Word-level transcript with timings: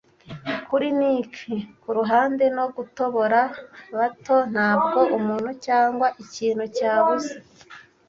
Kuri 0.69 0.87
niches 0.99 1.63
kuruhande 1.81 2.45
no 2.57 2.65
gutobora 2.75 3.39
bato, 3.97 4.35
ntabwo 4.53 4.99
umuntu 5.17 5.51
cyangwa 5.65 6.07
ikintu 6.23 6.63
cyabuze, 6.77 7.33